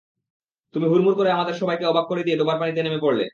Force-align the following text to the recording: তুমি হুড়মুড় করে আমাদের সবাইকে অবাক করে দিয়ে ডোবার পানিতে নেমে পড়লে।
তুমি 0.73 0.85
হুড়মুড় 0.87 1.15
করে 1.17 1.29
আমাদের 1.31 1.55
সবাইকে 1.61 1.85
অবাক 1.87 2.05
করে 2.07 2.21
দিয়ে 2.23 2.39
ডোবার 2.39 2.57
পানিতে 2.61 2.81
নেমে 2.83 3.03
পড়লে। 3.03 3.25